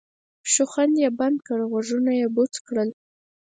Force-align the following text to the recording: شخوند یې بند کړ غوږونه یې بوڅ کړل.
شخوند 0.51 0.93
یې 1.03 1.09
بند 1.19 1.37
کړ 1.47 1.59
غوږونه 1.71 2.11
یې 2.19 2.27
بوڅ 2.35 2.53
کړل. 2.67 2.89